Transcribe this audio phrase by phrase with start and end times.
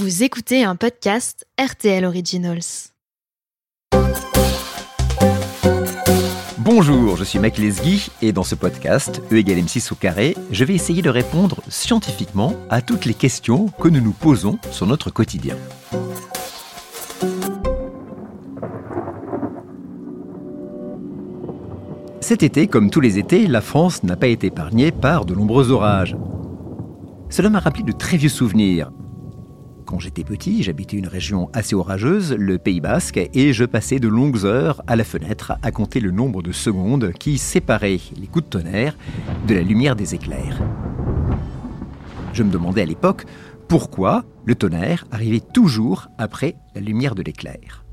[0.00, 2.62] Vous écoutez un podcast RTL Originals.
[6.56, 10.64] Bonjour, je suis Mac Lesguy et dans ce podcast, E égale M6 au carré, je
[10.64, 15.10] vais essayer de répondre scientifiquement à toutes les questions que nous nous posons sur notre
[15.10, 15.56] quotidien.
[22.22, 25.70] Cet été, comme tous les étés, la France n'a pas été épargnée par de nombreux
[25.70, 26.16] orages.
[27.28, 28.90] Cela m'a rappelé de très vieux souvenirs.
[29.90, 34.06] Quand j'étais petit, j'habitais une région assez orageuse, le Pays Basque, et je passais de
[34.06, 38.44] longues heures à la fenêtre à compter le nombre de secondes qui séparaient les coups
[38.44, 38.96] de tonnerre
[39.48, 40.62] de la lumière des éclairs.
[42.32, 43.24] Je me demandais à l'époque
[43.66, 47.84] pourquoi le tonnerre arrivait toujours après la lumière de l'éclair.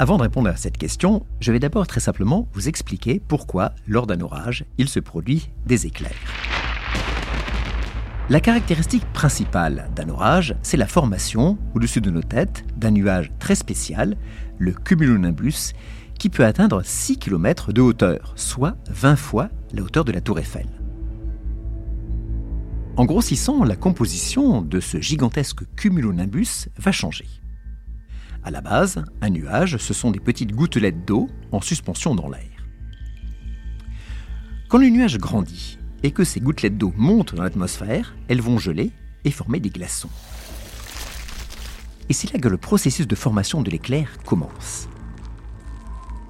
[0.00, 4.08] Avant de répondre à cette question, je vais d'abord très simplement vous expliquer pourquoi, lors
[4.08, 6.55] d'un orage, il se produit des éclairs.
[8.28, 13.54] La caractéristique principale d'un orage, c'est la formation, au-dessus de nos têtes, d'un nuage très
[13.54, 14.16] spécial,
[14.58, 15.74] le cumulonimbus,
[16.18, 20.40] qui peut atteindre 6 km de hauteur, soit 20 fois la hauteur de la tour
[20.40, 20.66] Eiffel.
[22.96, 27.28] En grossissant, la composition de ce gigantesque cumulonimbus va changer.
[28.42, 32.66] À la base, un nuage, ce sont des petites gouttelettes d'eau en suspension dans l'air.
[34.68, 38.92] Quand le nuage grandit et que ces gouttelettes d'eau montent dans l'atmosphère, elles vont geler
[39.24, 40.08] et former des glaçons.
[42.08, 44.88] Et c'est là que le processus de formation de l'éclair commence.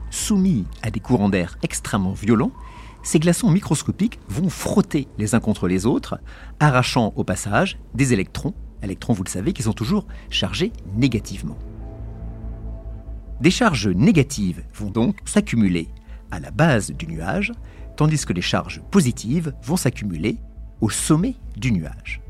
[0.09, 2.53] Soumis à des courants d'air extrêmement violents,
[3.03, 6.19] ces glaçons microscopiques vont frotter les uns contre les autres,
[6.59, 11.59] arrachant au passage des électrons, électrons vous le savez, qui sont toujours chargés négativement.
[13.43, 15.89] Des charges négatives vont donc s'accumuler
[16.31, 17.53] à la base du nuage,
[17.97, 20.39] tandis que les charges positives vont s'accumuler
[20.81, 22.21] au sommet du nuage.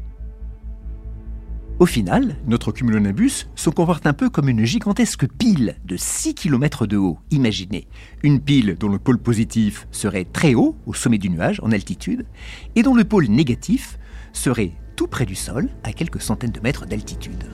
[1.79, 6.87] Au final, notre cumulonimbus se comporte un peu comme une gigantesque pile de 6 km
[6.87, 7.19] de haut.
[7.31, 7.87] Imaginez,
[8.23, 12.25] une pile dont le pôle positif serait très haut, au sommet du nuage, en altitude,
[12.77, 13.99] et dont le pôle négatif
[14.33, 17.45] serait tout près du sol, à quelques centaines de mètres d'altitude.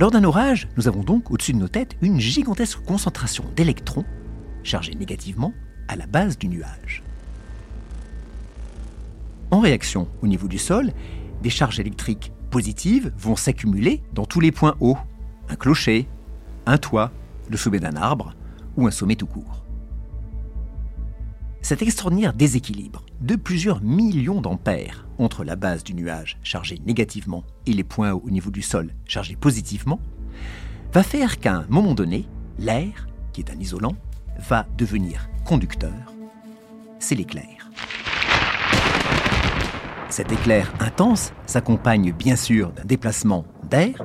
[0.00, 4.04] Lors d'un orage, nous avons donc au-dessus de nos têtes une gigantesque concentration d'électrons
[4.64, 5.54] chargés négativement
[5.88, 7.02] à la base du nuage.
[9.50, 10.92] En réaction, au niveau du sol,
[11.42, 14.98] des charges électriques positives vont s'accumuler dans tous les points hauts,
[15.48, 16.08] un clocher,
[16.66, 17.12] un toit,
[17.48, 18.34] le sommet d'un arbre
[18.76, 19.64] ou un sommet tout court.
[21.62, 27.72] Cet extraordinaire déséquilibre de plusieurs millions d'ampères entre la base du nuage chargée négativement et
[27.72, 30.00] les points au niveau du sol chargés positivement
[30.92, 32.26] va faire qu'à un moment donné,
[32.58, 33.96] l'air, qui est un isolant,
[34.48, 36.12] va devenir conducteur.
[36.98, 37.70] C'est l'éclair.
[40.10, 44.04] Cet éclair intense s'accompagne bien sûr d'un déplacement d'air.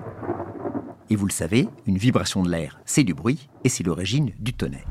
[1.10, 4.54] Et vous le savez, une vibration de l'air, c'est du bruit et c'est l'origine du
[4.54, 4.86] tonnerre.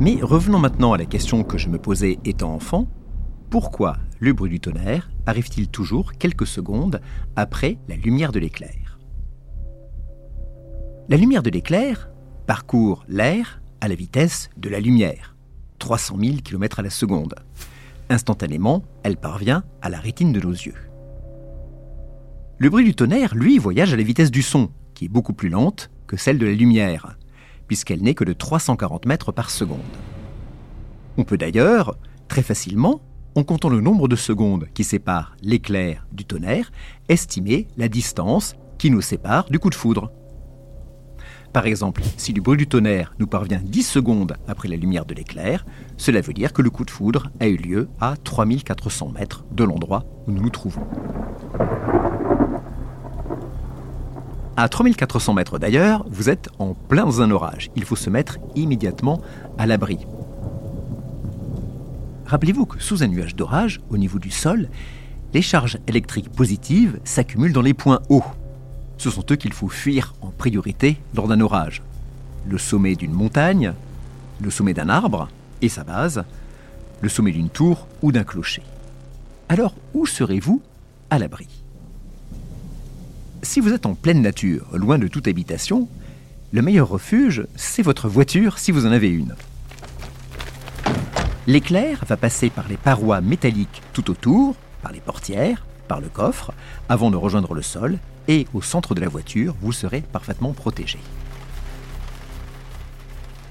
[0.00, 2.88] Mais revenons maintenant à la question que je me posais étant enfant.
[3.48, 7.00] Pourquoi le bruit du tonnerre arrive-t-il toujours quelques secondes
[7.36, 8.93] après la lumière de l'éclair?
[11.06, 12.08] La lumière de l'éclair
[12.46, 15.36] parcourt l'air à la vitesse de la lumière,
[15.78, 17.34] 300 000 km à la seconde.
[18.08, 20.74] Instantanément, elle parvient à la rétine de nos yeux.
[22.56, 25.50] Le bruit du tonnerre, lui, voyage à la vitesse du son, qui est beaucoup plus
[25.50, 27.18] lente que celle de la lumière,
[27.66, 29.80] puisqu'elle n'est que de 340 mètres par seconde.
[31.18, 31.98] On peut d'ailleurs,
[32.28, 33.02] très facilement,
[33.34, 36.72] en comptant le nombre de secondes qui séparent l'éclair du tonnerre,
[37.10, 40.10] estimer la distance qui nous sépare du coup de foudre.
[41.54, 45.14] Par exemple, si le bruit du tonnerre nous parvient 10 secondes après la lumière de
[45.14, 45.64] l'éclair,
[45.96, 49.62] cela veut dire que le coup de foudre a eu lieu à 3400 mètres de
[49.62, 50.84] l'endroit où nous nous trouvons.
[54.56, 57.70] À 3400 mètres d'ailleurs, vous êtes en plein dans un orage.
[57.76, 59.20] Il faut se mettre immédiatement
[59.56, 60.08] à l'abri.
[62.26, 64.68] Rappelez-vous que sous un nuage d'orage, au niveau du sol,
[65.32, 68.24] les charges électriques positives s'accumulent dans les points hauts.
[68.98, 71.82] Ce sont eux qu'il faut fuir en priorité lors d'un orage.
[72.46, 73.72] Le sommet d'une montagne,
[74.40, 75.28] le sommet d'un arbre
[75.62, 76.24] et sa base,
[77.00, 78.62] le sommet d'une tour ou d'un clocher.
[79.48, 80.62] Alors, où serez-vous
[81.10, 81.48] à l'abri?
[83.42, 85.88] Si vous êtes en pleine nature, loin de toute habitation,
[86.52, 89.34] le meilleur refuge, c'est votre voiture si vous en avez une.
[91.46, 96.52] L'éclair va passer par les parois métalliques tout autour, par les portières, par le coffre,
[96.88, 97.98] avant de rejoindre le sol,
[98.28, 100.98] et au centre de la voiture, vous serez parfaitement protégé.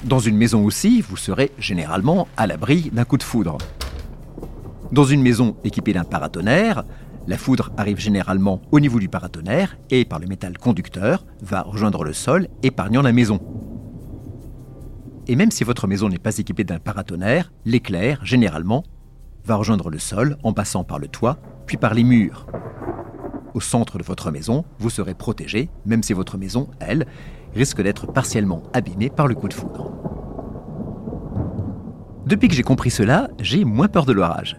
[0.04, 3.58] Dans une maison aussi, vous serez généralement à l'abri d'un coup de foudre.
[4.92, 6.84] Dans une maison équipée d'un paratonnerre,
[7.26, 12.04] la foudre arrive généralement au niveau du paratonnerre et par le métal conducteur va rejoindre
[12.04, 13.40] le sol, épargnant la maison.
[15.28, 18.84] Et même si votre maison n'est pas équipée d'un paratonnerre, l'éclair, généralement,
[19.46, 22.46] va rejoindre le sol en passant par le toit, puis par les murs.
[23.54, 27.06] Au centre de votre maison, vous serez protégé, même si votre maison, elle,
[27.56, 29.92] risque d'être partiellement abîmée par le coup de foudre.
[32.26, 34.58] Depuis que j'ai compris cela, j'ai moins peur de l'orage.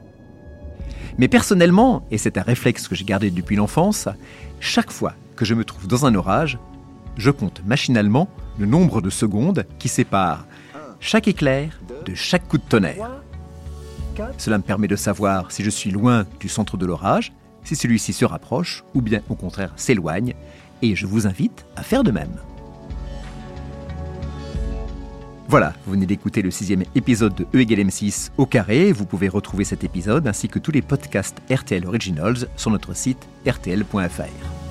[1.18, 4.08] Mais personnellement, et c'est un réflexe que j'ai gardé depuis l'enfance,
[4.60, 6.58] chaque fois que je me trouve dans un orage,
[7.16, 8.28] je compte machinalement
[8.58, 10.46] le nombre de secondes qui séparent
[11.00, 13.22] chaque éclair de chaque coup de tonnerre.
[14.38, 17.32] Cela me permet de savoir si je suis loin du centre de l'orage,
[17.62, 20.34] si celui-ci se rapproche ou bien au contraire s'éloigne,
[20.82, 22.36] et je vous invite à faire de même.
[25.48, 28.92] Voilà, vous venez d'écouter le sixième épisode de E égale M6 au carré.
[28.92, 33.28] Vous pouvez retrouver cet épisode ainsi que tous les podcasts RTL Originals sur notre site
[33.46, 34.63] rtl.fr.